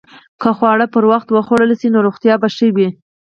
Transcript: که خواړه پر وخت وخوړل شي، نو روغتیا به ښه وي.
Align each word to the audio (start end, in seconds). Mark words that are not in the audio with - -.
که 0.41 0.49
خواړه 0.57 0.85
پر 0.93 1.03
وخت 1.11 1.27
وخوړل 1.31 1.71
شي، 1.79 1.87
نو 1.93 1.99
روغتیا 2.07 2.35
به 2.41 2.47
ښه 2.55 2.67
وي. 2.75 2.89